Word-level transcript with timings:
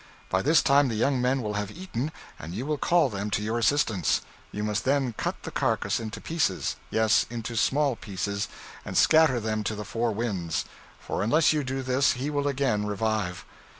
By 0.29 0.41
this 0.41 0.63
time 0.63 0.87
the 0.87 0.95
young 0.95 1.21
men 1.21 1.43
will 1.43 1.53
have 1.53 1.69
eaten, 1.69 2.11
and 2.39 2.55
you 2.55 2.65
will 2.65 2.79
call 2.79 3.07
them 3.07 3.29
to 3.29 3.43
your 3.43 3.59
assistance. 3.59 4.21
You 4.51 4.63
must 4.63 4.83
then 4.83 5.13
cut 5.15 5.43
the 5.43 5.51
carcass 5.51 5.99
into 5.99 6.19
pieces, 6.19 6.75
yes, 6.89 7.27
into 7.29 7.55
small 7.55 7.95
pieces, 7.95 8.47
and 8.83 8.97
scatter 8.97 9.39
them 9.39 9.63
to 9.63 9.75
the 9.75 9.85
four 9.85 10.09
winds; 10.11 10.65
for, 10.99 11.21
unless 11.21 11.53
you 11.53 11.63
do 11.63 11.83
this, 11.83 12.13
he 12.13 12.31
will 12.31 12.47
again 12.47 12.87
revive.' 12.87 13.45